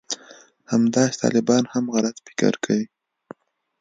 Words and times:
همداسې 0.71 1.15
طالبان 1.23 1.63
هم 1.73 1.85
غلط 1.95 2.15
فکر 2.25 2.53
کوي 2.63 2.87